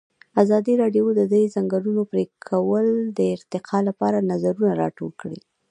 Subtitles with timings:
[0.43, 2.85] ازادي راډیو د د ځنګلونو پرېکول
[3.17, 5.39] د ارتقا لپاره نظرونه راټول کړي.